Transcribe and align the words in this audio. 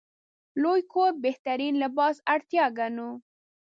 لوی 0.61 0.81
کور 0.93 1.11
بهترین 1.25 1.73
لباس 1.83 2.15
اړتیا 2.33 2.65
ګڼو. 2.77 3.09